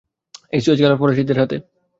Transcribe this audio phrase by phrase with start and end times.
[0.53, 1.57] এই সুয়েজ খাল ফরাসীদের হাতে।